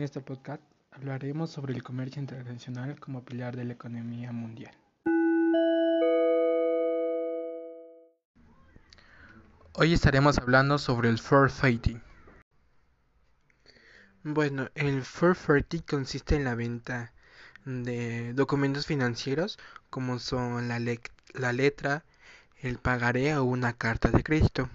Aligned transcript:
este 0.00 0.20
podcast 0.20 0.62
hablaremos 0.90 1.50
sobre 1.50 1.74
el 1.74 1.82
comercio 1.82 2.20
internacional 2.20 2.98
como 2.98 3.24
pilar 3.24 3.56
de 3.56 3.64
la 3.64 3.74
economía 3.74 4.32
mundial. 4.32 4.74
Hoy 9.74 9.92
estaremos 9.92 10.38
hablando 10.38 10.78
sobre 10.78 11.08
el 11.08 11.18
fair 11.18 11.50
fighting. 11.50 12.02
Bueno, 14.22 14.68
el 14.74 15.02
fair 15.02 15.34
fighting 15.34 15.82
consiste 15.82 16.36
en 16.36 16.44
la 16.44 16.54
venta 16.54 17.12
de 17.64 18.32
documentos 18.34 18.86
financieros 18.86 19.58
como 19.90 20.18
son 20.18 20.68
la, 20.68 20.80
la 21.34 21.52
letra, 21.52 22.04
el 22.60 22.78
pagaré 22.78 23.36
o 23.36 23.44
una 23.44 23.72
carta 23.72 24.10
de 24.10 24.22
crédito, 24.22 24.68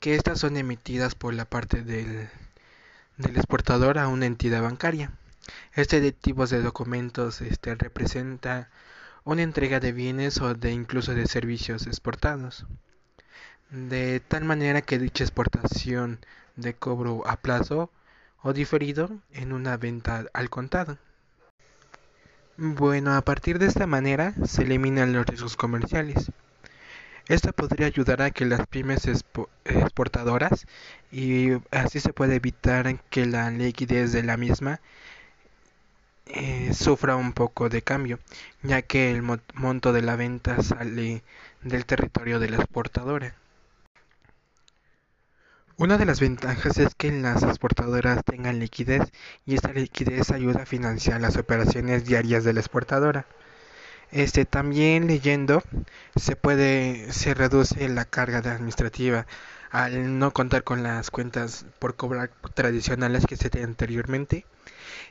que 0.00 0.14
estas 0.14 0.40
son 0.40 0.56
emitidas 0.56 1.14
por 1.14 1.34
la 1.34 1.44
parte 1.44 1.82
del 1.82 2.28
del 3.18 3.36
exportador 3.36 3.98
a 3.98 4.08
una 4.08 4.26
entidad 4.26 4.62
bancaria. 4.62 5.12
Este 5.74 6.12
tipo 6.12 6.46
de 6.46 6.62
documentos 6.62 7.40
este, 7.40 7.74
representa 7.74 8.70
una 9.24 9.42
entrega 9.42 9.80
de 9.80 9.92
bienes 9.92 10.40
o 10.40 10.54
de 10.54 10.72
incluso 10.72 11.14
de 11.14 11.26
servicios 11.26 11.86
exportados, 11.86 12.66
de 13.70 14.20
tal 14.20 14.44
manera 14.44 14.82
que 14.82 14.98
dicha 14.98 15.24
exportación 15.24 16.20
de 16.56 16.74
cobro 16.74 17.26
a 17.26 17.36
plazo 17.36 17.90
o 18.42 18.52
diferido 18.52 19.10
en 19.32 19.52
una 19.52 19.76
venta 19.76 20.24
al 20.32 20.48
contado. 20.48 20.96
Bueno, 22.56 23.14
a 23.14 23.22
partir 23.22 23.58
de 23.58 23.66
esta 23.66 23.86
manera 23.86 24.34
se 24.44 24.62
eliminan 24.62 25.12
los 25.12 25.26
riesgos 25.26 25.56
comerciales. 25.56 26.30
Esto 27.28 27.52
podría 27.52 27.86
ayudar 27.86 28.22
a 28.22 28.30
que 28.30 28.46
las 28.46 28.66
pymes 28.66 29.06
exportadoras 29.64 30.66
y 31.12 31.50
así 31.70 32.00
se 32.00 32.12
puede 32.14 32.36
evitar 32.36 33.00
que 33.10 33.26
la 33.26 33.50
liquidez 33.50 34.12
de 34.12 34.22
la 34.22 34.36
misma 34.38 34.80
eh, 36.26 36.72
sufra 36.74 37.16
un 37.16 37.32
poco 37.32 37.68
de 37.68 37.82
cambio, 37.82 38.18
ya 38.62 38.82
que 38.82 39.10
el 39.10 39.22
monto 39.54 39.92
de 39.92 40.02
la 40.02 40.16
venta 40.16 40.62
sale 40.62 41.22
del 41.62 41.84
territorio 41.86 42.38
de 42.38 42.50
la 42.50 42.56
exportadora. 42.56 43.34
Una 45.76 45.96
de 45.96 46.06
las 46.06 46.20
ventajas 46.20 46.78
es 46.78 46.94
que 46.94 47.12
las 47.12 47.42
exportadoras 47.42 48.24
tengan 48.24 48.58
liquidez 48.58 49.02
y 49.46 49.54
esta 49.54 49.72
liquidez 49.72 50.30
ayuda 50.30 50.62
a 50.62 50.66
financiar 50.66 51.20
las 51.20 51.36
operaciones 51.36 52.04
diarias 52.04 52.44
de 52.44 52.52
la 52.52 52.60
exportadora. 52.60 53.26
Este 54.10 54.46
también 54.46 55.06
leyendo 55.06 55.62
se 56.16 56.34
puede 56.34 57.12
se 57.12 57.34
reduce 57.34 57.88
la 57.90 58.06
carga 58.06 58.38
administrativa 58.38 59.26
al 59.70 60.18
no 60.18 60.32
contar 60.32 60.64
con 60.64 60.82
las 60.82 61.10
cuentas 61.10 61.66
por 61.78 61.94
cobrar 61.96 62.30
tradicionales 62.54 63.26
que 63.26 63.36
se 63.36 63.50
tenían 63.50 63.70
anteriormente. 63.70 64.46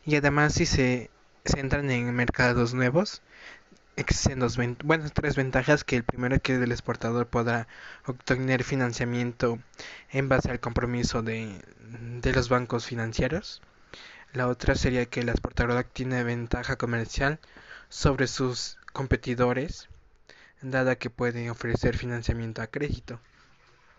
Y 0.06 0.16
además 0.16 0.54
si 0.56 0.66
se, 0.66 1.12
entran 1.56 1.92
en 1.92 2.14
mercados 2.16 2.74
nuevos 2.74 3.22
existen 3.98 4.40
dos 4.40 4.58
bueno, 4.84 5.10
tres 5.14 5.36
ventajas 5.36 5.84
que 5.84 5.98
el 5.98 6.04
primero 6.04 6.36
es 6.36 6.42
que 6.42 6.56
el 6.56 6.72
exportador 6.72 7.28
podrá 7.28 7.68
obtener 8.06 8.64
financiamiento 8.64 9.60
en 10.12 10.30
base 10.30 10.52
al 10.52 10.60
compromiso 10.60 11.22
de, 11.24 11.62
de 12.22 12.34
los 12.34 12.50
bancos 12.50 12.86
financieros. 12.86 13.62
La 14.34 14.48
otra 14.48 14.76
sería 14.76 15.06
que 15.06 15.22
el 15.22 15.30
exportador 15.30 15.84
tiene 15.84 16.24
ventaja 16.24 16.78
comercial 16.78 17.40
sobre 17.90 18.28
sus 18.28 18.77
competidores, 18.98 19.90
dada 20.60 20.96
que 20.98 21.12
pueden 21.12 21.52
ofrecer 21.52 21.96
financiamiento 21.96 22.64
a 22.64 22.68
crédito. 22.68 23.20